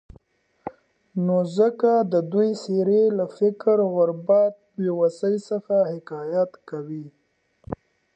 نو 1.25 1.37
ځکه 1.57 1.91
د 2.13 2.13
دوي 2.31 2.51
څېرې 2.63 3.03
له 3.17 3.25
فقر، 3.37 3.77
غربت، 3.95 4.53
بېوسي، 4.75 5.35
څخه 5.49 5.75
حکايت 5.93 6.51
کوي. 6.69 7.05